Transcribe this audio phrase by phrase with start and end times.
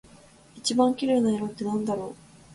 [0.55, 2.15] 一番綺麗な色ってなんだろう？